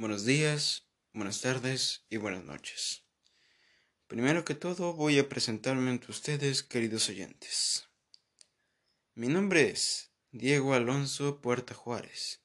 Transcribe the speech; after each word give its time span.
Buenos 0.00 0.24
días, 0.24 0.86
buenas 1.12 1.40
tardes 1.40 2.04
y 2.08 2.18
buenas 2.18 2.44
noches. 2.44 3.02
Primero 4.06 4.44
que 4.44 4.54
todo 4.54 4.92
voy 4.92 5.18
a 5.18 5.28
presentarme 5.28 5.90
ante 5.90 6.12
ustedes, 6.12 6.62
queridos 6.62 7.08
oyentes. 7.08 7.88
Mi 9.16 9.26
nombre 9.26 9.68
es 9.70 10.12
Diego 10.30 10.74
Alonso 10.74 11.40
Puerta 11.40 11.74
Juárez 11.74 12.44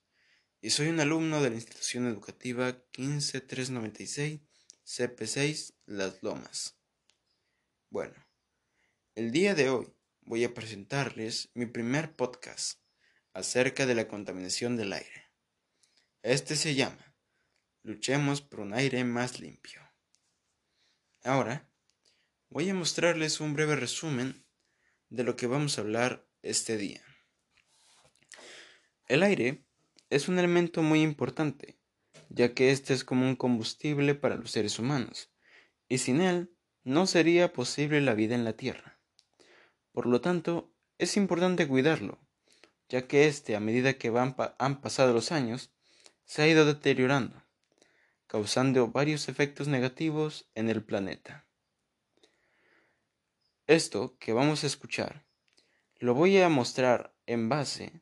y 0.62 0.72
soy 0.72 0.88
un 0.88 1.00
alumno 1.00 1.44
de 1.44 1.52
la 1.52 1.56
institución 1.58 2.08
educativa 2.08 2.76
15396 2.92 4.40
CP6 4.84 5.76
Las 5.86 6.24
Lomas. 6.24 6.80
Bueno, 7.92 8.16
el 9.14 9.32
día 9.32 9.54
de 9.54 9.70
hoy 9.70 9.94
voy 10.22 10.44
a 10.44 10.56
presentarles 10.56 11.52
mi 11.54 11.68
primer 11.68 12.16
podcast 12.16 12.80
acerca 13.32 13.86
de 13.86 13.94
la 13.94 14.08
contaminación 14.08 14.76
del 14.76 14.94
aire. 14.94 15.30
Este 16.24 16.56
se 16.56 16.74
llama 16.74 17.13
Luchemos 17.86 18.42
por 18.42 18.62
un 18.62 18.74
aire 18.74 19.04
más 19.04 19.42
limpio. 19.42 19.82
Ahora 21.22 21.68
voy 22.50 22.70
a 22.70 22.74
mostrarles 22.74 23.42
un 23.42 23.54
breve 23.54 23.76
resumen 23.76 24.46
de 25.10 25.26
lo 25.26 25.36
que 25.36 25.48
vamos 25.48 25.78
a 25.78 25.82
hablar 25.82 26.26
este 26.44 26.78
día. 26.78 27.04
El 29.10 29.22
aire 29.22 29.66
es 30.10 30.30
un 30.30 30.40
elemento 30.40 30.82
muy 30.82 31.02
importante, 31.02 31.78
ya 32.30 32.54
que 32.54 32.72
este 32.72 32.94
es 32.94 33.04
como 33.04 33.28
un 33.28 33.36
combustible 33.36 34.16
para 34.16 34.38
los 34.38 34.52
seres 34.52 34.80
humanos, 34.80 35.30
y 35.90 35.98
sin 35.98 36.22
él 36.22 36.56
no 36.86 37.06
sería 37.06 37.52
posible 37.52 38.00
la 38.00 38.14
vida 38.14 38.34
en 38.34 38.46
la 38.46 38.54
Tierra. 38.54 38.98
Por 39.92 40.06
lo 40.06 40.22
tanto, 40.22 40.74
es 41.00 41.18
importante 41.18 41.68
cuidarlo, 41.68 42.26
ya 42.88 43.08
que 43.08 43.28
este, 43.28 43.58
a 43.58 43.60
medida 43.60 43.98
que 43.98 44.10
van 44.10 44.38
han 44.58 44.80
pasado 44.80 45.12
los 45.12 45.34
años, 45.34 45.74
se 46.24 46.44
ha 46.44 46.48
ido 46.48 46.66
deteriorando 46.66 47.43
causando 48.34 48.88
varios 48.88 49.30
efectos 49.30 49.68
negativos 49.68 50.50
en 50.56 50.68
el 50.68 50.84
planeta. 50.84 51.46
Esto 53.68 54.18
que 54.18 54.34
vamos 54.34 54.64
a 54.64 54.66
escuchar 54.66 55.24
lo 56.00 56.16
voy 56.16 56.40
a 56.40 56.50
mostrar 56.50 57.14
en 57.28 57.48
base 57.48 58.02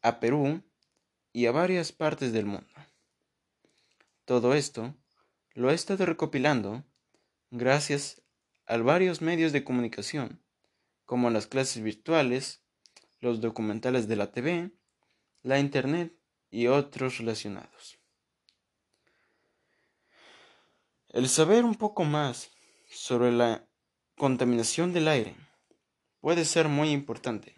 a 0.00 0.20
Perú 0.20 0.62
y 1.34 1.44
a 1.44 1.52
varias 1.52 1.92
partes 1.92 2.32
del 2.32 2.46
mundo. 2.46 2.74
Todo 4.24 4.54
esto 4.54 4.96
lo 5.52 5.70
he 5.70 5.74
estado 5.74 6.06
recopilando 6.06 6.86
gracias 7.50 8.22
a 8.64 8.78
varios 8.78 9.20
medios 9.20 9.52
de 9.52 9.64
comunicación, 9.64 10.42
como 11.04 11.28
las 11.28 11.46
clases 11.46 11.82
virtuales, 11.82 12.62
los 13.20 13.42
documentales 13.42 14.08
de 14.08 14.16
la 14.16 14.32
TV, 14.32 14.70
la 15.42 15.58
Internet 15.58 16.16
y 16.48 16.68
otros 16.68 17.18
relacionados. 17.18 18.01
El 21.12 21.28
saber 21.28 21.66
un 21.66 21.74
poco 21.74 22.04
más 22.04 22.50
sobre 22.90 23.32
la 23.32 23.68
contaminación 24.16 24.94
del 24.94 25.08
aire 25.08 25.36
puede 26.20 26.46
ser 26.46 26.68
muy 26.68 26.88
importante, 26.88 27.54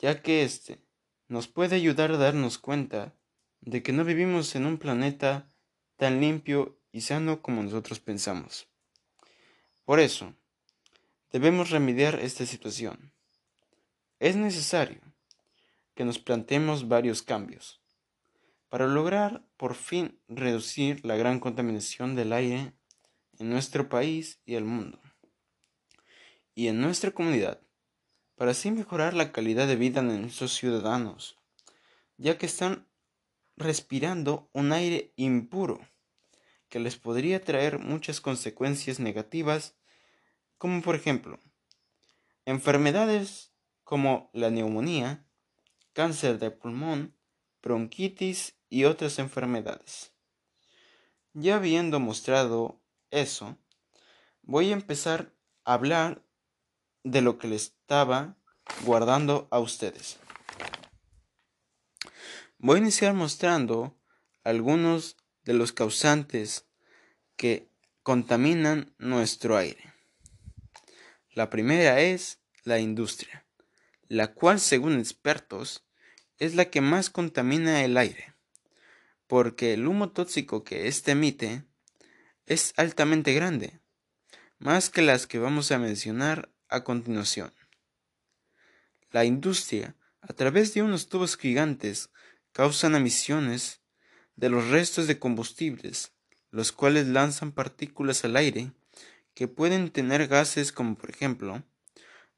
ya 0.00 0.22
que 0.22 0.42
éste 0.42 0.82
nos 1.28 1.46
puede 1.46 1.76
ayudar 1.76 2.10
a 2.10 2.16
darnos 2.16 2.58
cuenta 2.58 3.14
de 3.60 3.84
que 3.84 3.92
no 3.92 4.04
vivimos 4.04 4.56
en 4.56 4.66
un 4.66 4.76
planeta 4.76 5.48
tan 5.96 6.20
limpio 6.20 6.80
y 6.90 7.02
sano 7.02 7.42
como 7.42 7.62
nosotros 7.62 8.00
pensamos. 8.00 8.66
Por 9.84 10.00
eso, 10.00 10.34
debemos 11.30 11.70
remediar 11.70 12.18
esta 12.18 12.44
situación. 12.44 13.12
Es 14.18 14.34
necesario 14.34 15.00
que 15.94 16.04
nos 16.04 16.18
planteemos 16.18 16.88
varios 16.88 17.22
cambios 17.22 17.80
para 18.68 18.88
lograr 18.88 19.47
por 19.58 19.74
fin 19.74 20.18
reducir 20.28 21.04
la 21.04 21.16
gran 21.16 21.40
contaminación 21.40 22.14
del 22.14 22.32
aire 22.32 22.72
en 23.38 23.50
nuestro 23.50 23.88
país 23.88 24.40
y 24.46 24.54
el 24.54 24.64
mundo, 24.64 25.00
y 26.54 26.68
en 26.68 26.80
nuestra 26.80 27.10
comunidad, 27.10 27.60
para 28.36 28.52
así 28.52 28.70
mejorar 28.70 29.14
la 29.14 29.32
calidad 29.32 29.66
de 29.66 29.76
vida 29.76 30.00
de 30.00 30.18
nuestros 30.18 30.54
ciudadanos, 30.54 31.36
ya 32.16 32.38
que 32.38 32.46
están 32.46 32.86
respirando 33.56 34.48
un 34.52 34.72
aire 34.72 35.12
impuro 35.16 35.80
que 36.68 36.78
les 36.78 36.96
podría 36.96 37.42
traer 37.42 37.80
muchas 37.80 38.20
consecuencias 38.20 39.00
negativas, 39.00 39.76
como 40.56 40.82
por 40.82 40.94
ejemplo, 40.94 41.40
enfermedades 42.44 43.52
como 43.82 44.30
la 44.32 44.50
neumonía, 44.50 45.26
cáncer 45.94 46.38
de 46.38 46.50
pulmón, 46.52 47.16
bronquitis 47.60 48.57
y 48.70 48.84
otras 48.84 49.18
enfermedades. 49.18 50.12
Ya 51.32 51.56
habiendo 51.56 52.00
mostrado 52.00 52.80
eso, 53.10 53.56
voy 54.42 54.70
a 54.70 54.74
empezar 54.74 55.32
a 55.64 55.74
hablar 55.74 56.22
de 57.04 57.22
lo 57.22 57.38
que 57.38 57.48
le 57.48 57.56
estaba 57.56 58.36
guardando 58.84 59.48
a 59.50 59.58
ustedes. 59.60 60.18
Voy 62.58 62.76
a 62.76 62.82
iniciar 62.82 63.14
mostrando 63.14 63.96
algunos 64.42 65.16
de 65.42 65.54
los 65.54 65.72
causantes 65.72 66.66
que 67.36 67.70
contaminan 68.02 68.94
nuestro 68.98 69.56
aire. 69.56 69.94
La 71.30 71.50
primera 71.50 72.00
es 72.00 72.40
la 72.64 72.80
industria, 72.80 73.46
la 74.08 74.34
cual 74.34 74.58
según 74.58 74.98
expertos 74.98 75.86
es 76.38 76.54
la 76.54 76.64
que 76.64 76.80
más 76.80 77.10
contamina 77.10 77.84
el 77.84 77.96
aire 77.96 78.37
porque 79.28 79.74
el 79.74 79.86
humo 79.86 80.10
tóxico 80.10 80.64
que 80.64 80.88
éste 80.88 81.12
emite 81.12 81.64
es 82.46 82.72
altamente 82.76 83.32
grande, 83.34 83.78
más 84.58 84.90
que 84.90 85.02
las 85.02 85.26
que 85.26 85.38
vamos 85.38 85.70
a 85.70 85.78
mencionar 85.78 86.50
a 86.68 86.82
continuación. 86.82 87.52
La 89.10 89.24
industria, 89.24 89.96
a 90.22 90.32
través 90.32 90.74
de 90.74 90.82
unos 90.82 91.08
tubos 91.08 91.36
gigantes, 91.36 92.10
causan 92.52 92.94
emisiones 92.94 93.82
de 94.34 94.48
los 94.48 94.68
restos 94.68 95.06
de 95.06 95.18
combustibles, 95.18 96.12
los 96.50 96.72
cuales 96.72 97.06
lanzan 97.06 97.52
partículas 97.52 98.24
al 98.24 98.36
aire 98.36 98.72
que 99.34 99.46
pueden 99.46 99.90
tener 99.90 100.26
gases 100.26 100.72
como 100.72 100.96
por 100.96 101.10
ejemplo 101.10 101.62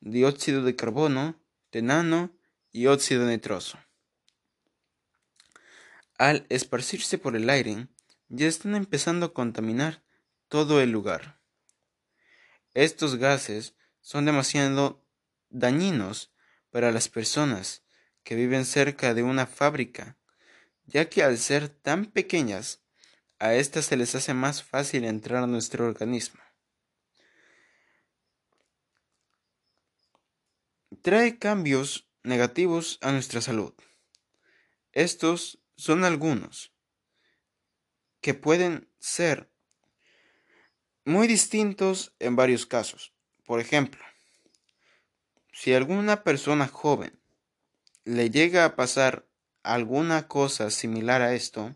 dióxido 0.01 0.63
de 0.63 0.75
carbono, 0.77 1.41
tenano 1.71 2.37
y 2.73 2.87
óxido 2.87 3.27
nitroso. 3.27 3.79
Al 6.21 6.45
esparcirse 6.51 7.17
por 7.17 7.35
el 7.35 7.49
aire, 7.49 7.89
ya 8.29 8.47
están 8.47 8.75
empezando 8.75 9.25
a 9.25 9.33
contaminar 9.33 10.03
todo 10.49 10.83
el 10.83 10.91
lugar. 10.91 11.41
Estos 12.75 13.17
gases 13.17 13.75
son 14.03 14.27
demasiado 14.27 15.03
dañinos 15.49 16.31
para 16.69 16.93
las 16.93 17.09
personas 17.09 17.85
que 18.23 18.35
viven 18.35 18.67
cerca 18.67 19.15
de 19.15 19.23
una 19.23 19.47
fábrica, 19.47 20.19
ya 20.85 21.09
que 21.09 21.23
al 21.23 21.39
ser 21.39 21.71
tan 21.71 22.05
pequeñas, 22.05 22.83
a 23.39 23.55
éstas 23.55 23.87
se 23.87 23.97
les 23.97 24.15
hace 24.15 24.35
más 24.35 24.63
fácil 24.63 25.07
entrar 25.07 25.43
a 25.43 25.47
nuestro 25.47 25.87
organismo. 25.87 26.43
Trae 31.01 31.39
cambios 31.39 32.11
negativos 32.25 32.99
a 33.01 33.11
nuestra 33.11 33.41
salud. 33.41 33.73
Estos 34.93 35.60
son 35.81 36.05
algunos 36.05 36.75
que 38.21 38.35
pueden 38.35 38.91
ser 38.99 39.51
muy 41.07 41.27
distintos 41.27 42.15
en 42.19 42.37
varios 42.37 42.67
casos. 42.67 43.15
Por 43.47 43.61
ejemplo, 43.61 44.05
si 45.53 45.73
alguna 45.73 46.23
persona 46.23 46.69
joven 46.69 47.19
le 48.05 48.29
llega 48.29 48.67
a 48.67 48.77
pasar 48.77 49.27
alguna 49.63 50.29
cosa 50.29 50.71
similar 50.71 51.23
a 51.23 51.33
esto, 51.35 51.75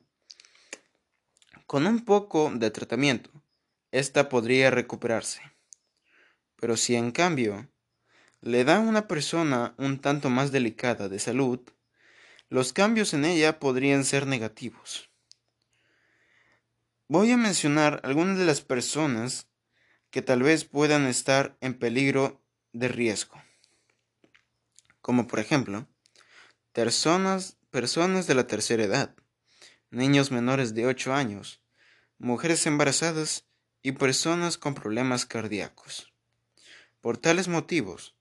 con 1.67 1.87
un 1.87 2.05
poco 2.05 2.53
de 2.55 2.71
tratamiento, 2.71 3.31
ésta 3.91 4.29
podría 4.29 4.71
recuperarse. 4.71 5.41
Pero 6.57 6.77
si 6.77 6.95
en 6.95 7.11
cambio 7.11 7.71
le 8.43 8.65
da 8.65 8.77
a 8.77 8.81
una 8.81 9.09
persona 9.09 9.75
un 9.79 9.99
tanto 9.99 10.29
más 10.29 10.53
delicada 10.53 11.09
de 11.09 11.19
salud, 11.19 11.61
los 12.49 12.73
cambios 12.73 13.15
en 13.15 13.25
ella 13.25 13.59
podrían 13.59 14.05
ser 14.05 14.27
negativos. 14.27 15.11
Voy 17.09 17.31
a 17.31 17.37
mencionar 17.37 18.01
algunas 18.05 18.39
de 18.39 18.45
las 18.45 18.61
personas 18.61 19.49
que 20.11 20.23
tal 20.23 20.43
vez 20.43 20.65
puedan 20.65 21.07
estar 21.07 21.57
en 21.61 21.75
peligro 21.75 22.43
de 22.73 22.89
riesgo, 22.89 23.43
como 25.01 25.27
por 25.27 25.39
ejemplo, 25.41 25.87
personas, 26.73 27.57
personas 27.71 28.27
de 28.27 28.35
la 28.35 28.47
tercera 28.47 28.85
edad, 28.85 29.15
niños 29.91 30.31
menores 30.31 30.75
de 30.75 30.87
8 30.87 31.15
años, 31.15 31.61
mujeres 32.19 32.67
embarazadas 32.67 33.47
y 33.83 33.93
personas 33.93 34.57
con 34.57 34.75
problemas 34.75 35.27
cardíacos. 35.27 36.13
Por 37.01 37.19
tales 37.19 37.49
motivos, 37.49 38.17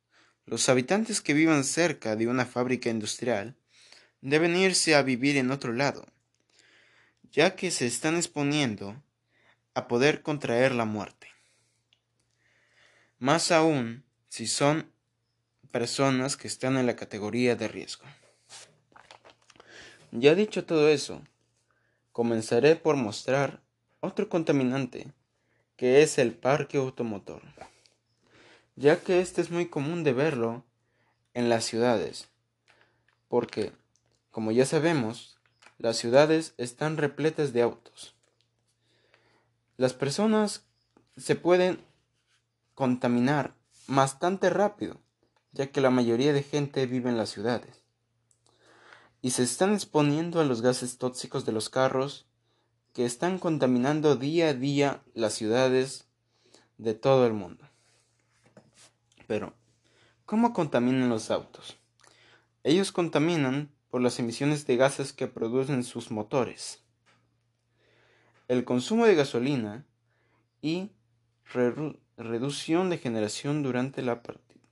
los 0.45 0.67
habitantes 0.67 1.21
que 1.21 1.33
vivan 1.33 1.63
cerca 1.63 2.15
de 2.15 2.27
una 2.27 2.45
fábrica 2.45 2.89
industrial 2.89 3.57
deben 4.23 4.55
irse 4.55 4.95
a 4.95 5.01
vivir 5.01 5.35
en 5.35 5.51
otro 5.51 5.73
lado, 5.73 6.07
ya 7.33 7.57
que 7.57 7.71
se 7.71 7.85
están 7.85 8.15
exponiendo 8.15 8.95
a 9.73 9.89
poder 9.89 10.21
contraer 10.21 10.73
la 10.73 10.85
muerte. 10.85 11.27
Más 13.19 13.51
aún 13.51 14.05
si 14.29 14.47
son 14.47 14.89
personas 15.71 16.37
que 16.37 16.47
están 16.47 16.77
en 16.77 16.85
la 16.85 16.95
categoría 16.95 17.57
de 17.57 17.67
riesgo. 17.67 18.05
Ya 20.11 20.35
dicho 20.35 20.63
todo 20.63 20.87
eso, 20.87 21.21
comenzaré 22.13 22.77
por 22.77 22.95
mostrar 22.95 23.61
otro 23.99 24.29
contaminante, 24.29 25.11
que 25.75 26.01
es 26.01 26.17
el 26.17 26.31
parque 26.31 26.77
automotor, 26.77 27.41
ya 28.77 29.01
que 29.01 29.19
este 29.19 29.41
es 29.41 29.51
muy 29.51 29.67
común 29.67 30.05
de 30.05 30.13
verlo 30.13 30.63
en 31.33 31.49
las 31.49 31.65
ciudades, 31.65 32.29
porque, 33.27 33.73
como 34.33 34.51
ya 34.51 34.65
sabemos, 34.65 35.37
las 35.77 35.97
ciudades 35.97 36.55
están 36.57 36.97
repletas 36.97 37.53
de 37.53 37.61
autos. 37.61 38.15
Las 39.77 39.93
personas 39.93 40.65
se 41.17 41.35
pueden 41.35 41.85
contaminar 42.73 43.53
bastante 43.85 44.49
rápido, 44.49 44.99
ya 45.51 45.67
que 45.67 45.81
la 45.81 45.91
mayoría 45.91 46.33
de 46.33 46.41
gente 46.41 46.87
vive 46.87 47.11
en 47.11 47.17
las 47.17 47.29
ciudades 47.29 47.83
y 49.21 49.29
se 49.29 49.43
están 49.43 49.71
exponiendo 49.75 50.41
a 50.41 50.45
los 50.45 50.63
gases 50.63 50.97
tóxicos 50.97 51.45
de 51.45 51.51
los 51.51 51.69
carros 51.69 52.25
que 52.91 53.05
están 53.05 53.37
contaminando 53.37 54.15
día 54.15 54.49
a 54.49 54.53
día 54.55 55.03
las 55.13 55.33
ciudades 55.33 56.07
de 56.79 56.95
todo 56.95 57.27
el 57.27 57.33
mundo. 57.33 57.69
Pero, 59.27 59.53
¿cómo 60.25 60.53
contaminan 60.53 61.09
los 61.09 61.29
autos? 61.29 61.77
Ellos 62.63 62.91
contaminan 62.91 63.69
por 63.93 64.01
las 64.01 64.17
emisiones 64.17 64.65
de 64.65 64.75
gases 64.75 65.13
que 65.13 65.27
producen 65.27 65.83
sus 65.83 66.09
motores, 66.09 66.83
el 68.47 68.65
consumo 68.65 69.05
de 69.05 69.13
gasolina 69.13 69.85
y 70.63 70.89
reducción 72.17 72.89
de 72.89 72.97
generación 72.97 73.61
durante 73.61 74.01
la 74.01 74.23
partida 74.23 74.67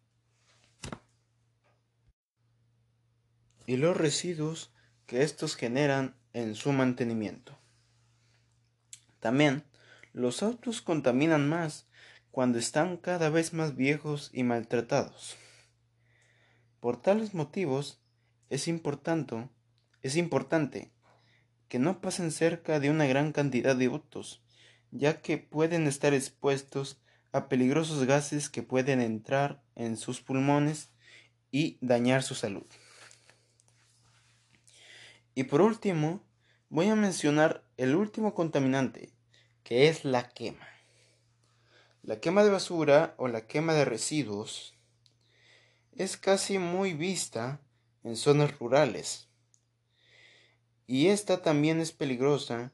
y 3.68 3.78
los 3.78 3.96
residuos 3.96 4.74
que 5.06 5.22
estos 5.22 5.56
generan 5.56 6.16
en 6.34 6.56
su 6.56 6.72
mantenimiento. 6.72 7.56
También, 9.20 9.64
los 10.14 10.42
autos 10.42 10.82
contaminan 10.82 11.48
más 11.48 11.88
cuando 12.32 12.58
están 12.58 12.98
cada 12.98 13.30
vez 13.30 13.54
más 13.54 13.76
viejos 13.76 14.32
y 14.34 14.42
maltratados. 14.42 15.38
Por 16.80 17.00
tales 17.00 17.36
motivos, 17.36 18.01
es 18.52 18.68
importante, 18.68 19.48
es 20.02 20.18
importante 20.18 20.92
que 21.70 21.80
no 21.80 22.02
pasen 22.02 22.32
cerca 22.32 22.82
de 22.82 22.90
una 22.90 23.06
gran 23.06 23.32
cantidad 23.32 23.78
de 23.78 23.86
autos, 23.86 24.44
ya 24.92 25.22
que 25.22 25.38
pueden 25.38 25.88
estar 25.88 26.14
expuestos 26.14 27.00
a 27.32 27.48
peligrosos 27.48 28.04
gases 28.04 28.50
que 28.50 28.62
pueden 28.62 29.00
entrar 29.00 29.64
en 29.76 29.96
sus 29.96 30.22
pulmones 30.22 30.90
y 31.50 31.78
dañar 31.80 32.24
su 32.24 32.36
salud. 32.36 32.66
Y 35.34 35.46
por 35.46 35.62
último, 35.62 36.22
voy 36.68 36.90
a 36.90 36.96
mencionar 36.98 37.64
el 37.78 37.96
último 37.96 38.34
contaminante, 38.34 39.14
que 39.64 39.88
es 39.88 40.04
la 40.04 40.28
quema. 40.28 40.68
La 42.04 42.20
quema 42.20 42.44
de 42.44 42.50
basura 42.50 43.16
o 43.18 43.30
la 43.30 43.48
quema 43.48 43.74
de 43.74 43.86
residuos 43.86 44.76
es 45.94 46.18
casi 46.18 46.60
muy 46.60 46.94
vista 46.94 47.62
en 48.04 48.16
zonas 48.16 48.58
rurales. 48.60 49.28
Y 50.88 51.08
esta 51.08 51.42
también 51.42 51.80
es 51.80 51.92
peligrosa, 51.92 52.74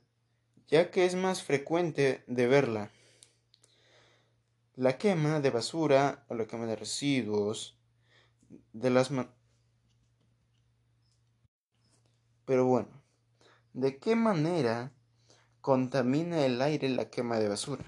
ya 0.67 0.91
que 0.91 1.05
es 1.05 1.15
más 1.15 1.43
frecuente 1.43 2.23
de 2.27 2.47
verla. 2.47 2.91
La 4.75 4.97
quema 4.97 5.39
de 5.39 5.49
basura 5.49 6.25
o 6.27 6.35
la 6.35 6.45
quema 6.45 6.65
de 6.65 6.75
residuos 6.75 7.77
de 8.73 8.89
las 8.89 9.11
pero 12.45 12.65
bueno, 12.65 12.87
¿de 13.73 13.97
qué 13.97 14.15
manera 14.15 14.93
contamina 15.59 16.45
el 16.45 16.61
aire 16.61 16.87
la 16.87 17.09
quema 17.09 17.39
de 17.39 17.49
basura? 17.49 17.83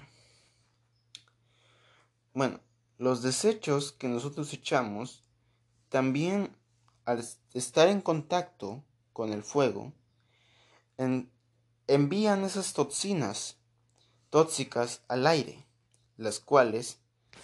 Bueno, 2.34 2.60
los 2.98 3.22
desechos 3.22 3.92
que 3.92 4.06
nosotros 4.06 4.52
echamos 4.52 5.24
también 5.88 6.54
al 7.10 7.24
estar 7.54 7.88
en 7.88 8.00
contacto 8.00 8.84
con 9.12 9.32
el 9.32 9.42
fuego 9.42 9.92
envían 11.88 12.44
esas 12.44 12.72
toxinas 12.72 13.56
tóxicas 14.28 15.02
al 15.08 15.26
aire, 15.26 15.66
las 16.16 16.38
cuales 16.38 17.00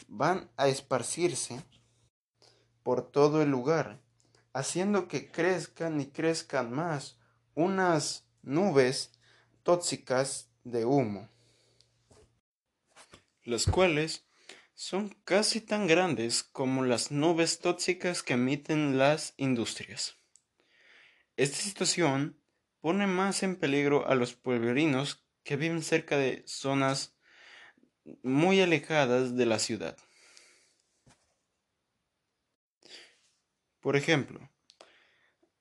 van 0.07 0.49
a 0.57 0.69
esparcirse 0.69 1.65
por 2.85 3.11
todo 3.11 3.43
el 3.43 3.51
lugar 3.51 3.99
haciendo 4.53 5.09
que 5.09 5.33
crezcan 5.33 6.01
y 6.01 6.07
crezcan 6.07 6.73
más 6.73 7.19
unas 7.55 8.25
nubes 8.43 9.11
tóxicas 9.65 10.49
de 10.63 10.85
humo, 10.85 11.29
las 13.43 13.67
cuales 13.67 14.26
son 14.77 15.09
casi 15.25 15.63
tan 15.63 15.87
grandes 15.87 16.43
como 16.43 16.85
las 16.85 17.11
nubes 17.11 17.61
tóxicas 17.61 18.23
que 18.23 18.35
emiten 18.35 18.99
las 18.99 19.33
industrias. 19.39 20.19
Esta 21.39 21.57
situación 21.57 22.39
pone 22.83 23.07
más 23.07 23.43
en 23.43 23.57
peligro 23.57 24.07
a 24.07 24.15
los 24.15 24.35
pueblerinos 24.35 25.25
que 25.45 25.57
viven 25.57 25.83
cerca 25.83 26.19
de 26.19 26.43
zonas 26.47 27.17
muy 28.23 28.61
alejadas 28.61 29.35
de 29.35 29.47
la 29.47 29.59
ciudad. 29.59 29.97
Por 33.81 33.97
ejemplo, 33.97 34.51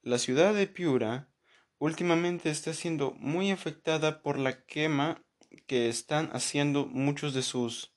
la 0.01 0.17
ciudad 0.17 0.53
de 0.53 0.67
Piura 0.67 1.29
últimamente 1.77 2.50
está 2.50 2.73
siendo 2.73 3.12
muy 3.12 3.51
afectada 3.51 4.21
por 4.21 4.38
la 4.38 4.65
quema 4.65 5.23
que 5.67 5.88
están 5.88 6.29
haciendo 6.33 6.85
muchos 6.85 7.33
de 7.33 7.44
sus 7.44 7.94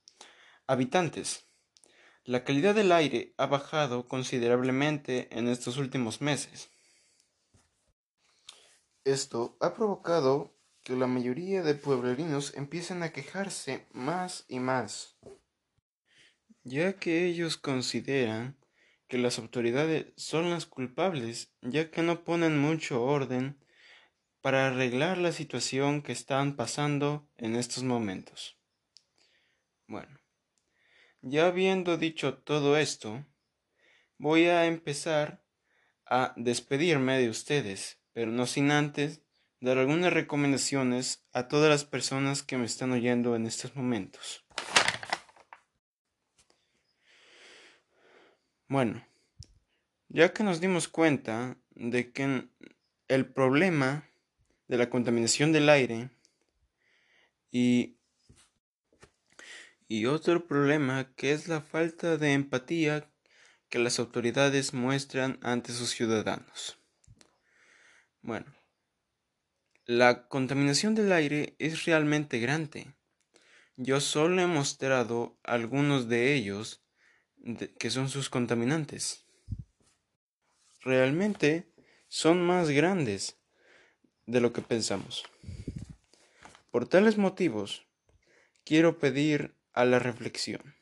habitantes. 0.69 1.47
La 2.25 2.45
calidad 2.45 2.75
del 2.75 2.93
aire 2.93 3.35
ha 3.39 3.47
bajado 3.47 4.07
considerablemente 4.07 5.29
en 5.37 5.49
estos 5.49 5.79
últimos 5.79 6.21
meses. 6.21 6.71
Esto 9.05 9.57
ha 9.61 9.73
provocado 9.73 10.55
que 10.85 10.95
la 10.95 11.07
mayoría 11.07 11.63
de 11.63 11.75
pueblerinos 11.75 12.55
empiecen 12.55 13.03
a 13.03 13.13
quejarse 13.13 13.87
más 13.93 14.45
y 14.47 14.61
más, 14.61 15.17
ya 16.65 16.93
que 16.93 17.25
ellos 17.25 17.57
consideran 17.57 18.59
que 19.09 19.17
las 19.17 19.39
autoridades 19.39 20.13
son 20.17 20.51
las 20.51 20.67
culpables, 20.67 21.51
ya 21.63 21.91
que 21.91 22.03
no 22.03 22.25
ponen 22.25 22.59
mucho 22.59 23.03
orden 23.03 23.59
para 24.43 24.67
arreglar 24.67 25.17
la 25.17 25.33
situación 25.33 26.03
que 26.03 26.13
están 26.13 26.57
pasando 26.57 27.27
en 27.39 27.57
estos 27.57 27.85
momentos. 27.85 28.59
Bueno, 29.87 30.19
ya 31.23 31.47
habiendo 31.47 31.97
dicho 31.97 32.35
todo 32.35 32.77
esto, 32.77 33.25
voy 34.19 34.47
a 34.47 34.67
empezar 34.67 35.43
a 36.07 36.33
despedirme 36.37 37.19
de 37.19 37.29
ustedes, 37.29 37.99
pero 38.13 38.31
no 38.31 38.47
sin 38.47 38.71
antes 38.71 39.23
dar 39.61 39.79
algunas 39.79 40.13
recomendaciones 40.13 41.25
a 41.33 41.49
todas 41.49 41.69
las 41.69 41.85
personas 41.85 42.43
que 42.43 42.57
me 42.57 42.67
están 42.67 42.93
oyendo 42.93 43.35
en 43.37 43.47
estos 43.47 43.75
momentos. 43.75 44.45
Bueno, 48.69 49.07
ya 50.09 50.33
que 50.33 50.45
nos 50.45 50.61
dimos 50.61 50.89
cuenta 50.89 51.57
de 51.71 52.13
que 52.13 52.49
el 53.09 53.27
problema 53.27 54.09
de 54.69 54.77
la 54.77 54.91
contaminación 54.91 55.53
del 55.53 55.69
aire 55.69 56.11
y, 57.51 57.98
y 59.89 60.05
otro 60.07 60.47
problema 60.47 61.13
que 61.17 61.33
es 61.33 61.49
la 61.49 61.63
falta 61.63 62.19
de 62.19 62.35
empatía 62.35 63.11
que 63.71 63.79
las 63.79 63.99
autoridades 63.99 64.75
muestran 64.75 65.39
ante 65.43 65.73
sus 65.73 65.91
ciudadanos. 65.91 66.79
Bueno, 68.21 68.47
la 69.87 70.29
contaminación 70.29 70.95
del 70.95 71.13
aire 71.13 71.57
es 71.59 71.87
realmente 71.87 72.39
grande. 72.39 72.95
Yo 73.77 74.01
solo 74.01 74.43
he 74.43 74.47
mostrado 74.47 75.39
algunos 75.43 76.09
de 76.09 76.35
ellos 76.35 76.83
que 77.79 77.91
son 77.91 78.11
sus 78.11 78.29
contaminantes. 78.29 79.25
Realmente 80.83 81.73
son 82.09 82.45
más 82.45 82.71
grandes 82.71 83.39
de 84.27 84.41
lo 84.41 84.53
que 84.53 84.61
pensamos. 84.61 85.25
Por 86.71 86.87
tales 86.87 87.17
motivos, 87.17 87.87
quiero 88.65 88.99
pedir 88.99 89.58
a 89.79 89.85
la 89.85 90.01
reflexión. 90.01 90.75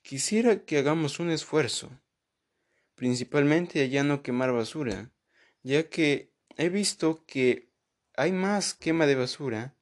Quisiera 0.00 0.64
que 0.64 0.78
hagamos 0.78 1.20
un 1.20 1.30
esfuerzo, 1.30 1.90
principalmente 2.94 3.82
allá 3.82 4.02
no 4.02 4.22
quemar 4.22 4.50
basura, 4.50 5.10
ya 5.62 5.90
que 5.90 6.32
he 6.56 6.70
visto 6.70 7.22
que 7.26 7.68
hay 8.16 8.32
más 8.32 8.72
quema 8.72 9.04
de 9.04 9.16
basura 9.16 9.74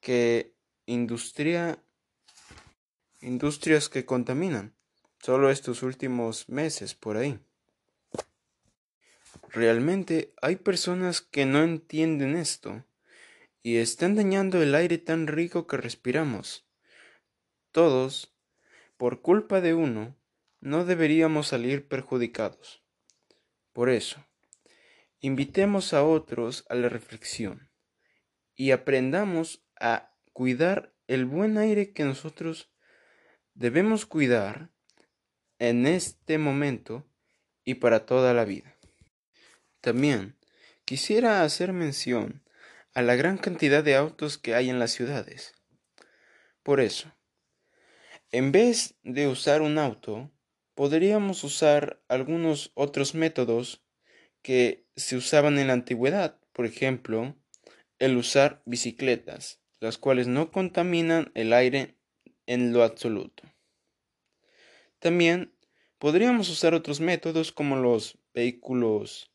que 0.00 0.54
industria, 0.86 1.82
industrias 3.20 3.88
que 3.88 4.04
contaminan. 4.04 4.76
Solo 5.18 5.50
estos 5.50 5.82
últimos 5.82 6.48
meses 6.48 6.94
por 6.94 7.16
ahí. 7.16 7.40
Realmente 9.48 10.32
hay 10.40 10.54
personas 10.54 11.22
que 11.22 11.44
no 11.44 11.64
entienden 11.64 12.36
esto 12.36 12.84
y 13.64 13.78
están 13.78 14.14
dañando 14.14 14.62
el 14.62 14.76
aire 14.76 14.98
tan 14.98 15.26
rico 15.26 15.66
que 15.66 15.76
respiramos. 15.76 16.65
Todos, 17.76 18.34
por 18.96 19.20
culpa 19.20 19.60
de 19.60 19.74
uno, 19.74 20.16
no 20.60 20.86
deberíamos 20.86 21.48
salir 21.48 21.86
perjudicados. 21.86 22.82
Por 23.74 23.90
eso, 23.90 24.24
invitemos 25.20 25.92
a 25.92 26.02
otros 26.02 26.64
a 26.70 26.74
la 26.74 26.88
reflexión 26.88 27.70
y 28.54 28.70
aprendamos 28.70 29.62
a 29.78 30.10
cuidar 30.32 30.94
el 31.06 31.26
buen 31.26 31.58
aire 31.58 31.92
que 31.92 32.04
nosotros 32.04 32.72
debemos 33.52 34.06
cuidar 34.06 34.70
en 35.58 35.86
este 35.86 36.38
momento 36.38 37.06
y 37.62 37.74
para 37.74 38.06
toda 38.06 38.32
la 38.32 38.46
vida. 38.46 38.74
También 39.82 40.38
quisiera 40.86 41.42
hacer 41.42 41.74
mención 41.74 42.42
a 42.94 43.02
la 43.02 43.16
gran 43.16 43.36
cantidad 43.36 43.84
de 43.84 43.96
autos 43.96 44.38
que 44.38 44.54
hay 44.54 44.70
en 44.70 44.78
las 44.78 44.92
ciudades. 44.92 45.52
Por 46.62 46.80
eso, 46.80 47.15
en 48.32 48.52
vez 48.52 48.96
de 49.02 49.28
usar 49.28 49.62
un 49.62 49.78
auto, 49.78 50.30
podríamos 50.74 51.44
usar 51.44 52.02
algunos 52.08 52.72
otros 52.74 53.14
métodos 53.14 53.82
que 54.42 54.86
se 54.96 55.16
usaban 55.16 55.58
en 55.58 55.68
la 55.68 55.72
antigüedad, 55.72 56.38
por 56.52 56.66
ejemplo, 56.66 57.36
el 57.98 58.16
usar 58.16 58.62
bicicletas, 58.66 59.60
las 59.80 59.98
cuales 59.98 60.26
no 60.26 60.50
contaminan 60.50 61.32
el 61.34 61.52
aire 61.52 61.96
en 62.46 62.72
lo 62.72 62.82
absoluto. 62.82 63.42
También 64.98 65.54
podríamos 65.98 66.48
usar 66.48 66.74
otros 66.74 67.00
métodos 67.00 67.52
como 67.52 67.76
los 67.76 68.18
vehículos 68.34 69.32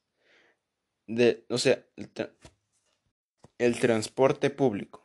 de, 1.07 1.45
o 1.49 1.57
sea, 1.57 1.85
el, 3.57 3.79
transporte 3.79 4.49
público. 4.49 5.03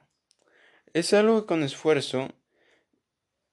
Es 0.93 1.13
algo 1.13 1.41
que 1.41 1.47
con 1.47 1.63
esfuerzo 1.63 2.29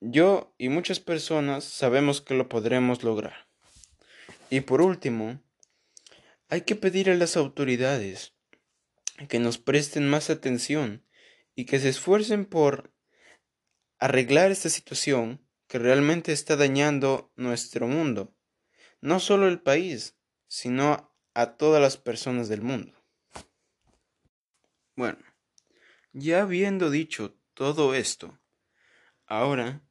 yo 0.05 0.53
y 0.57 0.67
muchas 0.67 0.99
personas 0.99 1.63
sabemos 1.63 2.19
que 2.19 2.33
lo 2.33 2.49
podremos 2.49 3.03
lograr. 3.03 3.47
Y 4.49 4.61
por 4.61 4.81
último, 4.81 5.41
hay 6.49 6.61
que 6.61 6.75
pedir 6.75 7.09
a 7.09 7.15
las 7.15 7.37
autoridades 7.37 8.35
que 9.29 9.39
nos 9.39 9.57
presten 9.57 10.09
más 10.09 10.29
atención 10.29 11.05
y 11.55 11.65
que 11.65 11.79
se 11.79 11.87
esfuercen 11.89 12.45
por 12.45 12.93
arreglar 13.97 14.51
esta 14.51 14.69
situación 14.69 15.47
que 15.67 15.79
realmente 15.79 16.33
está 16.33 16.57
dañando 16.57 17.31
nuestro 17.37 17.87
mundo, 17.87 18.35
no 18.99 19.21
solo 19.21 19.47
el 19.47 19.61
país, 19.61 20.17
sino 20.47 21.15
a 21.33 21.55
todas 21.55 21.81
las 21.81 21.95
personas 21.95 22.49
del 22.49 22.61
mundo. 22.61 22.93
Bueno, 24.97 25.19
ya 26.11 26.41
habiendo 26.41 26.89
dicho 26.89 27.37
todo 27.53 27.95
esto, 27.95 28.37
ahora 29.25 29.81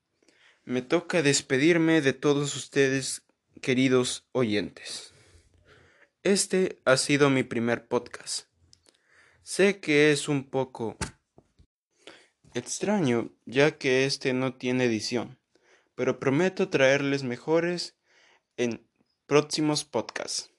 me 0.64 0.82
toca 0.82 1.22
despedirme 1.22 2.00
de 2.00 2.12
todos 2.12 2.56
ustedes, 2.56 3.22
queridos 3.60 4.26
oyentes. 4.32 5.12
Este 6.22 6.80
ha 6.84 6.96
sido 6.96 7.30
mi 7.30 7.42
primer 7.42 7.86
podcast. 7.86 8.48
Sé 9.42 9.80
que 9.80 10.12
es 10.12 10.28
un 10.28 10.48
poco 10.48 10.96
extraño, 12.54 13.30
ya 13.44 13.78
que 13.78 14.04
este 14.04 14.32
no 14.32 14.54
tiene 14.54 14.84
edición 14.84 15.38
pero 15.94 16.18
prometo 16.18 16.68
traerles 16.68 17.22
mejores 17.22 17.96
en 18.56 18.86
próximos 19.26 19.84
podcasts. 19.84 20.50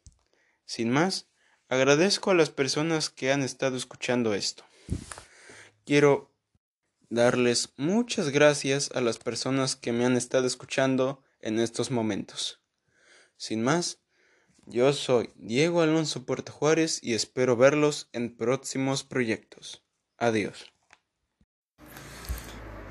Sin 0.66 0.90
más, 0.90 1.28
agradezco 1.68 2.32
a 2.32 2.36
las 2.36 2.50
personas 2.50 3.10
que 3.10 3.32
han 3.32 3.44
estado 3.44 3.78
escuchando 3.78 4.34
esto. 4.34 4.64
Quiero 5.86 6.33
darles 7.14 7.74
muchas 7.78 8.32
gracias 8.32 8.90
a 8.96 9.02
las 9.02 9.20
personas 9.20 9.76
que 9.76 9.92
me 9.92 10.04
han 10.04 10.18
estado 10.18 10.48
escuchando 10.48 11.22
en 11.42 11.60
estos 11.60 11.92
momentos. 11.92 12.60
Sin 13.38 13.62
más, 13.62 14.00
yo 14.66 14.92
soy 14.94 15.30
Diego 15.36 15.82
Alonso 15.82 16.26
Puerto 16.26 16.52
Juárez 16.52 17.00
y 17.04 17.14
espero 17.14 17.56
verlos 17.56 18.10
en 18.14 18.36
próximos 18.36 19.04
proyectos. 19.04 19.84
Adiós. 20.18 20.66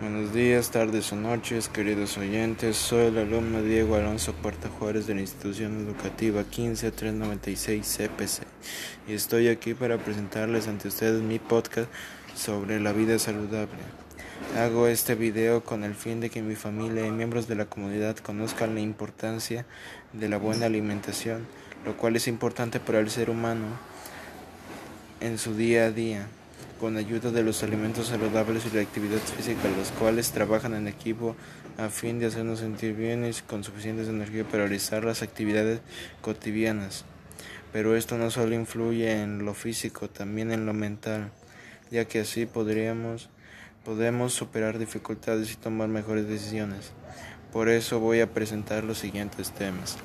Buenos 0.00 0.32
días, 0.32 0.70
tardes 0.70 1.12
o 1.12 1.16
noches, 1.16 1.68
queridos 1.68 2.16
oyentes. 2.16 2.76
Soy 2.76 3.06
el 3.06 3.18
alumno 3.18 3.62
Diego 3.62 3.96
Alonso 3.96 4.34
Puerta 4.34 4.68
Juárez 4.68 5.08
de 5.08 5.14
la 5.16 5.20
institución 5.20 5.84
educativa 5.84 6.44
15396 6.44 7.86
CPC 7.86 8.42
y 9.08 9.14
estoy 9.14 9.48
aquí 9.48 9.74
para 9.74 9.98
presentarles 9.98 10.68
ante 10.68 10.88
ustedes 10.88 11.22
mi 11.22 11.40
podcast 11.40 11.90
sobre 12.36 12.78
la 12.78 12.92
vida 12.92 13.18
saludable. 13.18 14.01
Hago 14.56 14.86
este 14.86 15.14
video 15.14 15.64
con 15.64 15.82
el 15.82 15.94
fin 15.94 16.20
de 16.20 16.28
que 16.28 16.42
mi 16.42 16.56
familia 16.56 17.06
y 17.06 17.10
miembros 17.10 17.48
de 17.48 17.54
la 17.54 17.64
comunidad 17.64 18.18
conozcan 18.18 18.74
la 18.74 18.80
importancia 18.80 19.64
de 20.12 20.28
la 20.28 20.36
buena 20.36 20.66
alimentación, 20.66 21.46
lo 21.86 21.96
cual 21.96 22.16
es 22.16 22.28
importante 22.28 22.78
para 22.78 23.00
el 23.00 23.08
ser 23.08 23.30
humano 23.30 23.64
en 25.20 25.38
su 25.38 25.54
día 25.54 25.86
a 25.86 25.90
día 25.90 26.26
con 26.82 26.96
ayuda 26.96 27.30
de 27.30 27.42
los 27.42 27.62
alimentos 27.62 28.08
saludables 28.08 28.66
y 28.66 28.74
la 28.74 28.82
actividad 28.82 29.20
física, 29.20 29.68
los 29.78 29.90
cuales 29.92 30.32
trabajan 30.32 30.74
en 30.74 30.88
equipo 30.88 31.36
a 31.78 31.88
fin 31.88 32.18
de 32.18 32.26
hacernos 32.26 32.58
sentir 32.58 32.94
bien 32.94 33.24
y 33.24 33.32
con 33.48 33.64
suficiente 33.64 34.02
energía 34.02 34.44
para 34.44 34.64
realizar 34.64 35.04
las 35.04 35.22
actividades 35.22 35.80
cotidianas. 36.20 37.04
Pero 37.72 37.96
esto 37.96 38.18
no 38.18 38.30
solo 38.30 38.54
influye 38.54 39.22
en 39.22 39.44
lo 39.44 39.54
físico, 39.54 40.10
también 40.10 40.52
en 40.52 40.66
lo 40.66 40.74
mental, 40.74 41.30
ya 41.90 42.04
que 42.04 42.20
así 42.20 42.44
podríamos 42.46 43.30
podemos 43.84 44.32
superar 44.32 44.78
dificultades 44.78 45.52
y 45.52 45.56
tomar 45.56 45.88
mejores 45.88 46.28
decisiones. 46.28 46.92
Por 47.52 47.68
eso 47.68 48.00
voy 48.00 48.20
a 48.20 48.30
presentar 48.30 48.84
los 48.84 48.98
siguientes 48.98 49.50
temas. 49.50 49.96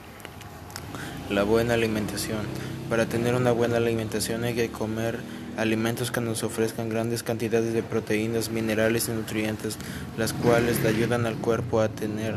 La 1.29 1.43
buena 1.43 1.75
alimentación. 1.75 2.41
Para 2.89 3.05
tener 3.05 3.35
una 3.35 3.51
buena 3.51 3.77
alimentación 3.77 4.43
hay 4.43 4.55
que 4.55 4.69
comer 4.69 5.19
alimentos 5.57 6.11
que 6.11 6.21
nos 6.21 6.43
ofrezcan 6.43 6.89
grandes 6.89 7.23
cantidades 7.23 7.73
de 7.73 7.83
proteínas, 7.83 8.49
minerales 8.49 9.09
y 9.09 9.11
nutrientes, 9.11 9.77
las 10.17 10.33
cuales 10.33 10.81
le 10.81 10.89
ayudan 10.89 11.25
al 11.25 11.35
cuerpo 11.35 11.81
a 11.81 11.89
tener 11.89 12.35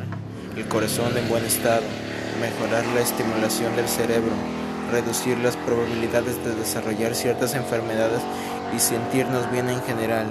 el 0.56 0.66
corazón 0.66 1.16
en 1.16 1.28
buen 1.28 1.44
estado, 1.44 1.82
mejorar 2.40 2.84
la 2.94 3.00
estimulación 3.00 3.74
del 3.76 3.88
cerebro, 3.88 4.32
reducir 4.90 5.38
las 5.38 5.56
probabilidades 5.56 6.42
de 6.44 6.54
desarrollar 6.54 7.14
ciertas 7.14 7.54
enfermedades 7.54 8.20
y 8.74 8.80
sentirnos 8.80 9.50
bien 9.52 9.68
en 9.68 9.82
general. 9.82 10.26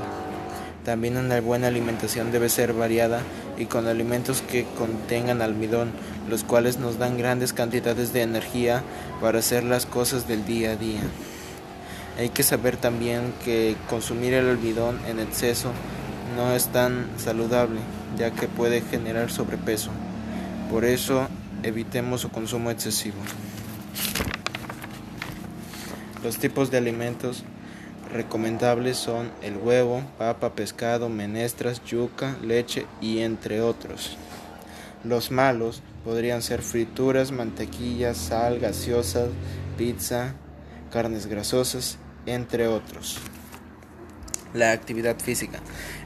También 0.85 1.17
una 1.17 1.41
buena 1.41 1.67
alimentación 1.67 2.31
debe 2.31 2.49
ser 2.49 2.73
variada 2.73 3.21
y 3.57 3.65
con 3.65 3.87
alimentos 3.87 4.41
que 4.41 4.65
contengan 4.77 5.41
almidón, 5.41 5.91
los 6.29 6.43
cuales 6.43 6.77
nos 6.77 6.97
dan 6.97 7.17
grandes 7.17 7.53
cantidades 7.53 8.13
de 8.13 8.21
energía 8.21 8.83
para 9.21 9.39
hacer 9.39 9.63
las 9.63 9.85
cosas 9.85 10.27
del 10.27 10.45
día 10.45 10.71
a 10.71 10.75
día. 10.75 11.01
Hay 12.17 12.29
que 12.29 12.43
saber 12.43 12.77
también 12.77 13.33
que 13.43 13.75
consumir 13.89 14.33
el 14.33 14.49
almidón 14.49 14.99
en 15.07 15.19
exceso 15.19 15.71
no 16.35 16.53
es 16.53 16.67
tan 16.67 17.07
saludable, 17.17 17.79
ya 18.17 18.31
que 18.31 18.47
puede 18.47 18.81
generar 18.81 19.31
sobrepeso. 19.31 19.91
Por 20.71 20.85
eso, 20.85 21.27
evitemos 21.63 22.21
su 22.21 22.29
consumo 22.29 22.71
excesivo. 22.71 23.17
Los 26.23 26.37
tipos 26.37 26.71
de 26.71 26.77
alimentos 26.77 27.43
recomendables 28.11 28.97
son 28.97 29.31
el 29.41 29.57
huevo, 29.57 30.03
papa, 30.17 30.53
pescado, 30.53 31.09
menestras, 31.09 31.83
yuca, 31.85 32.37
leche 32.41 32.85
y 33.01 33.19
entre 33.19 33.61
otros. 33.61 34.17
Los 35.03 35.31
malos 35.31 35.81
podrían 36.03 36.41
ser 36.41 36.61
frituras, 36.61 37.31
mantequilla, 37.31 38.13
sal, 38.13 38.59
gaseosas, 38.59 39.29
pizza, 39.77 40.33
carnes 40.91 41.27
grasosas 41.27 41.97
entre 42.25 42.67
otros. 42.67 43.19
La 44.53 44.71
actividad 44.71 45.17
física. 45.19 45.59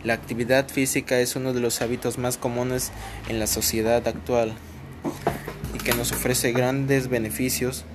La 0.04 0.14
actividad 0.14 0.68
física 0.68 1.20
es 1.20 1.36
uno 1.36 1.54
de 1.54 1.62
los 1.62 1.82
hábitos 1.82 2.18
más 2.18 2.38
comunes 2.38 2.92
en 3.30 3.40
la 3.40 3.48
sociedad 3.48 4.06
actual 4.06 4.54
y 5.74 5.78
que 5.78 5.94
nos 5.94 6.12
ofrece 6.12 6.52
grandes 6.52 7.08
beneficios 7.08 7.86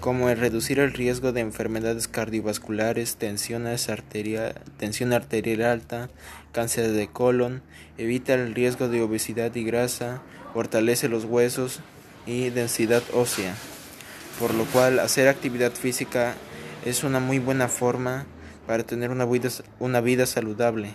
como 0.00 0.28
el 0.28 0.38
reducir 0.38 0.78
el 0.78 0.92
riesgo 0.92 1.32
de 1.32 1.40
enfermedades 1.40 2.08
cardiovasculares, 2.08 3.16
tensión 3.16 3.66
arterial, 3.66 5.62
alta, 5.62 6.10
cáncer 6.52 6.92
de 6.92 7.08
colon, 7.08 7.62
evita 7.98 8.34
el 8.34 8.54
riesgo 8.54 8.88
de 8.88 9.02
obesidad 9.02 9.54
y 9.54 9.64
grasa, 9.64 10.22
fortalece 10.52 11.08
los 11.08 11.24
huesos 11.24 11.80
y 12.26 12.50
densidad 12.50 13.02
ósea, 13.14 13.54
por 14.38 14.54
lo 14.54 14.64
cual 14.66 14.98
hacer 14.98 15.28
actividad 15.28 15.72
física 15.72 16.34
es 16.84 17.02
una 17.02 17.20
muy 17.20 17.38
buena 17.38 17.68
forma 17.68 18.26
para 18.66 18.84
tener 18.84 19.10
una 19.10 19.24
vida, 19.24 19.48
una 19.78 20.00
vida 20.00 20.26
saludable 20.26 20.90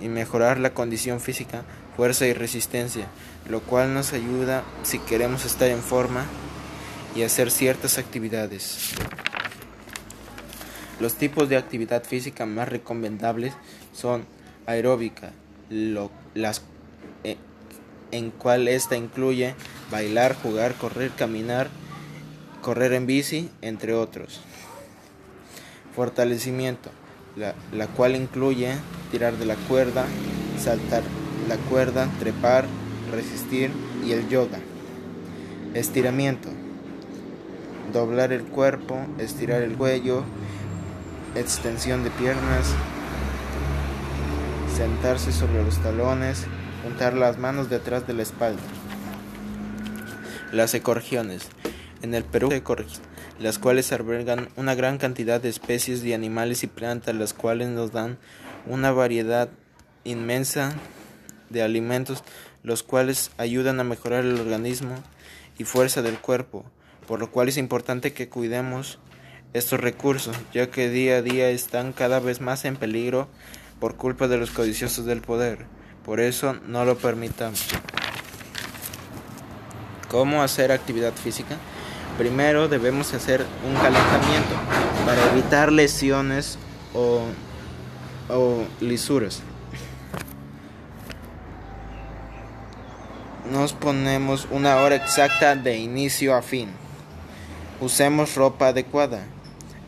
y 0.00 0.08
mejorar 0.08 0.58
la 0.58 0.74
condición 0.74 1.20
física, 1.20 1.64
fuerza 1.96 2.26
y 2.26 2.32
resistencia, 2.32 3.06
lo 3.48 3.60
cual 3.60 3.94
nos 3.94 4.12
ayuda 4.12 4.62
si 4.84 4.98
queremos 5.00 5.44
estar 5.44 5.68
en 5.68 5.82
forma 5.82 6.24
y 7.14 7.22
hacer 7.22 7.50
ciertas 7.50 7.98
actividades. 7.98 8.94
Los 11.00 11.14
tipos 11.14 11.48
de 11.48 11.56
actividad 11.56 12.04
física 12.04 12.44
más 12.44 12.68
recomendables 12.68 13.54
son 13.92 14.24
aeróbica, 14.66 15.32
las, 16.34 16.62
eh, 17.24 17.36
en 18.10 18.30
cual 18.30 18.66
esta 18.68 18.96
incluye 18.96 19.54
bailar, 19.90 20.34
jugar, 20.34 20.74
correr, 20.74 21.12
caminar, 21.12 21.68
correr 22.62 22.92
en 22.92 23.06
bici, 23.06 23.48
entre 23.62 23.94
otros. 23.94 24.40
Fortalecimiento, 25.94 26.90
la, 27.36 27.54
la 27.72 27.86
cual 27.86 28.16
incluye 28.16 28.74
tirar 29.12 29.36
de 29.36 29.46
la 29.46 29.54
cuerda, 29.54 30.04
saltar 30.58 31.02
la 31.48 31.56
cuerda, 31.56 32.08
trepar, 32.18 32.66
resistir 33.12 33.70
y 34.04 34.12
el 34.12 34.28
yoga. 34.28 34.58
Estiramiento, 35.74 36.50
doblar 37.92 38.32
el 38.32 38.42
cuerpo, 38.42 38.98
estirar 39.18 39.62
el 39.62 39.74
cuello, 39.74 40.24
extensión 41.34 42.04
de 42.04 42.10
piernas, 42.10 42.74
sentarse 44.76 45.32
sobre 45.32 45.62
los 45.62 45.78
talones, 45.78 46.46
juntar 46.82 47.14
las 47.14 47.38
manos 47.38 47.70
detrás 47.70 48.06
de 48.06 48.14
la 48.14 48.22
espalda. 48.22 48.62
Las 50.52 50.74
ecorregiones. 50.74 51.48
En 52.00 52.14
el 52.14 52.22
Perú, 52.22 52.48
las 53.40 53.58
cuales 53.58 53.92
albergan 53.92 54.48
una 54.56 54.74
gran 54.74 54.98
cantidad 54.98 55.40
de 55.40 55.48
especies 55.48 56.02
de 56.02 56.14
animales 56.14 56.62
y 56.62 56.68
plantas, 56.68 57.14
las 57.14 57.34
cuales 57.34 57.68
nos 57.68 57.92
dan 57.92 58.18
una 58.66 58.92
variedad 58.92 59.48
inmensa 60.04 60.72
de 61.50 61.62
alimentos, 61.62 62.22
los 62.62 62.82
cuales 62.82 63.30
ayudan 63.36 63.80
a 63.80 63.84
mejorar 63.84 64.24
el 64.24 64.38
organismo 64.40 64.94
y 65.58 65.64
fuerza 65.64 66.02
del 66.02 66.18
cuerpo, 66.18 66.64
por 67.08 67.20
lo 67.20 67.30
cual 67.30 67.48
es 67.48 67.56
importante 67.56 68.12
que 68.12 68.28
cuidemos 68.28 68.98
estos 69.54 69.80
recursos, 69.80 70.36
ya 70.52 70.70
que 70.70 70.90
día 70.90 71.16
a 71.16 71.22
día 71.22 71.48
están 71.48 71.94
cada 71.94 72.20
vez 72.20 72.42
más 72.42 72.66
en 72.66 72.76
peligro 72.76 73.28
por 73.80 73.96
culpa 73.96 74.28
de 74.28 74.36
los 74.36 74.50
codiciosos 74.50 75.06
del 75.06 75.22
poder. 75.22 75.64
Por 76.04 76.20
eso 76.20 76.54
no 76.66 76.84
lo 76.84 76.98
permitamos. 76.98 77.66
¿Cómo 80.10 80.42
hacer 80.42 80.70
actividad 80.70 81.14
física? 81.14 81.56
Primero 82.18 82.68
debemos 82.68 83.14
hacer 83.14 83.46
un 83.66 83.74
calentamiento 83.74 84.54
para 85.06 85.32
evitar 85.32 85.72
lesiones 85.72 86.58
o, 86.92 87.22
o 88.28 88.64
lisuras. 88.80 89.42
Nos 93.50 93.72
ponemos 93.72 94.46
una 94.50 94.76
hora 94.76 94.96
exacta 94.96 95.56
de 95.56 95.78
inicio 95.78 96.36
a 96.36 96.42
fin. 96.42 96.68
Usemos 97.80 98.34
ropa 98.34 98.68
adecuada. 98.68 99.20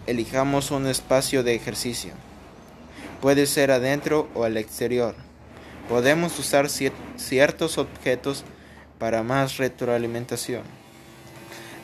Elijamos 0.07 0.71
un 0.71 0.87
espacio 0.87 1.43
de 1.43 1.57
ejercicio. 1.57 2.13
Puede 3.21 3.47
ser 3.47 3.73
adentro 3.73 4.29
o 4.33 4.45
al 4.45 4.57
exterior. 4.59 5.17
Podemos 5.89 6.39
usar 6.39 6.69
ciertos 6.69 7.79
objetos 7.79 8.45
para 9.01 9.25
más 9.25 9.57
retroalimentación. 9.57 10.63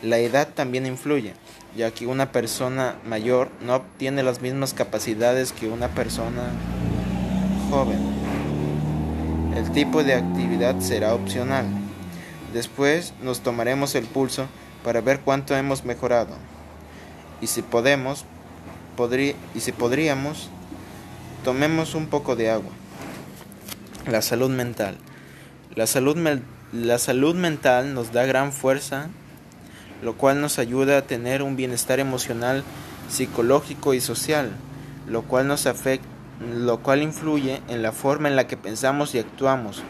La 0.00 0.18
edad 0.18 0.46
también 0.54 0.86
influye, 0.86 1.34
ya 1.76 1.90
que 1.90 2.06
una 2.06 2.30
persona 2.30 2.94
mayor 3.04 3.50
no 3.60 3.82
tiene 3.96 4.22
las 4.22 4.40
mismas 4.40 4.74
capacidades 4.74 5.50
que 5.50 5.66
una 5.66 5.88
persona 5.88 6.52
joven. 7.68 7.98
El 9.56 9.72
tipo 9.72 10.04
de 10.04 10.14
actividad 10.14 10.78
será 10.78 11.14
opcional. 11.14 11.66
Después 12.52 13.12
nos 13.22 13.40
tomaremos 13.40 13.96
el 13.96 14.04
pulso 14.04 14.46
para 14.86 15.00
ver 15.00 15.18
cuánto 15.18 15.56
hemos 15.56 15.84
mejorado 15.84 16.28
y 17.40 17.48
si 17.48 17.60
podemos, 17.60 18.24
y 19.52 19.60
si 19.60 19.72
podríamos, 19.72 20.48
tomemos 21.42 21.96
un 21.96 22.06
poco 22.06 22.36
de 22.36 22.52
agua. 22.52 22.70
La 24.06 24.22
salud 24.22 24.48
mental. 24.48 24.96
La 25.74 25.88
salud, 25.88 26.16
la 26.72 26.98
salud 26.98 27.34
mental 27.34 27.94
nos 27.94 28.12
da 28.12 28.26
gran 28.26 28.52
fuerza, 28.52 29.08
lo 30.02 30.14
cual 30.16 30.40
nos 30.40 30.60
ayuda 30.60 30.98
a 30.98 31.02
tener 31.02 31.42
un 31.42 31.56
bienestar 31.56 31.98
emocional, 31.98 32.62
psicológico 33.08 33.92
y 33.92 34.00
social, 34.00 34.52
lo 35.08 35.22
cual 35.22 35.48
nos 35.48 35.66
afecta, 35.66 36.06
lo 36.54 36.78
cual 36.78 37.02
influye 37.02 37.60
en 37.66 37.82
la 37.82 37.90
forma 37.90 38.28
en 38.28 38.36
la 38.36 38.46
que 38.46 38.56
pensamos 38.56 39.16
y 39.16 39.18
actuamos. 39.18 39.82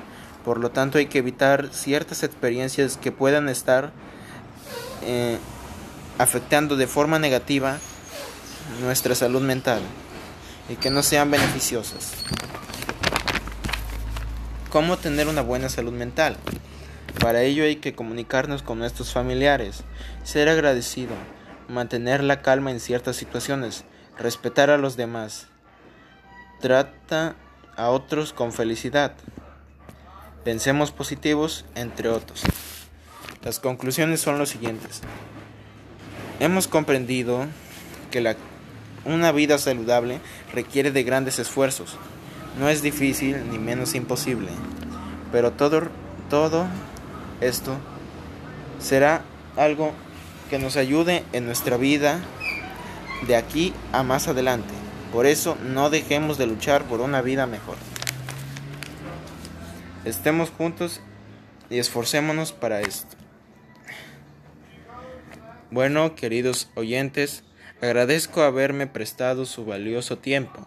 Por 0.42 0.58
lo 0.58 0.70
tanto, 0.70 0.96
hay 0.96 1.04
que 1.04 1.18
evitar 1.18 1.68
ciertas 1.70 2.22
experiencias 2.22 2.96
que 2.96 3.12
puedan 3.12 3.50
estar 3.50 3.92
eh, 5.02 5.38
afectando 6.18 6.76
de 6.76 6.86
forma 6.86 7.18
negativa 7.18 7.78
nuestra 8.80 9.14
salud 9.14 9.42
mental 9.42 9.80
y 10.68 10.76
que 10.76 10.90
no 10.90 11.02
sean 11.02 11.30
beneficiosas. 11.30 12.12
¿Cómo 14.70 14.96
tener 14.96 15.28
una 15.28 15.42
buena 15.42 15.68
salud 15.68 15.92
mental? 15.92 16.36
Para 17.20 17.42
ello 17.42 17.64
hay 17.64 17.76
que 17.76 17.94
comunicarnos 17.94 18.62
con 18.62 18.78
nuestros 18.78 19.12
familiares, 19.12 19.84
ser 20.22 20.48
agradecido, 20.48 21.14
mantener 21.68 22.22
la 22.22 22.42
calma 22.42 22.70
en 22.70 22.80
ciertas 22.80 23.16
situaciones, 23.16 23.84
respetar 24.18 24.70
a 24.70 24.76
los 24.76 24.96
demás, 24.96 25.46
trata 26.60 27.36
a 27.76 27.88
otros 27.90 28.32
con 28.32 28.52
felicidad, 28.52 29.14
pensemos 30.44 30.90
positivos, 30.90 31.64
entre 31.74 32.08
otros. 32.08 32.42
Las 33.46 33.60
conclusiones 33.60 34.20
son 34.20 34.40
los 34.40 34.48
siguientes. 34.48 35.02
Hemos 36.40 36.66
comprendido 36.66 37.46
que 38.10 38.34
una 39.04 39.30
vida 39.30 39.56
saludable 39.58 40.18
requiere 40.52 40.90
de 40.90 41.04
grandes 41.04 41.38
esfuerzos. 41.38 41.96
No 42.58 42.68
es 42.68 42.82
difícil 42.82 43.48
ni 43.48 43.60
menos 43.60 43.94
imposible, 43.94 44.48
pero 45.30 45.52
todo 45.52 46.66
esto 47.40 47.76
será 48.80 49.22
algo 49.56 49.92
que 50.50 50.58
nos 50.58 50.76
ayude 50.76 51.22
en 51.32 51.46
nuestra 51.46 51.76
vida 51.76 52.18
de 53.28 53.36
aquí 53.36 53.72
a 53.92 54.02
más 54.02 54.26
adelante. 54.26 54.74
Por 55.12 55.24
eso 55.24 55.56
no 55.62 55.88
dejemos 55.88 56.36
de 56.36 56.48
luchar 56.48 56.82
por 56.86 57.00
una 57.00 57.22
vida 57.22 57.46
mejor. 57.46 57.76
Estemos 60.04 60.50
juntos 60.50 61.00
y 61.70 61.78
esforcémonos 61.78 62.50
para 62.50 62.80
esto. 62.80 63.16
Bueno, 65.76 66.14
queridos 66.14 66.70
oyentes, 66.74 67.44
agradezco 67.82 68.40
haberme 68.40 68.86
prestado 68.86 69.44
su 69.44 69.66
valioso 69.66 70.16
tiempo. 70.16 70.66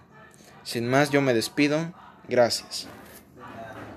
Sin 0.61 0.87
más, 0.87 1.09
yo 1.09 1.19
me 1.19 1.33
despido. 1.33 1.95
Gracias. 2.27 2.87